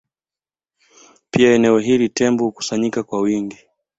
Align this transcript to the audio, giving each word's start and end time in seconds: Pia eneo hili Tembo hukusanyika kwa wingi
Pia 1.31 1.53
eneo 1.55 1.79
hili 1.79 2.09
Tembo 2.09 2.45
hukusanyika 2.45 3.03
kwa 3.03 3.21
wingi 3.21 3.57